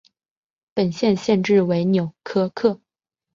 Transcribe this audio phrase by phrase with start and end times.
[0.73, 2.81] 本县县治为纽柯克。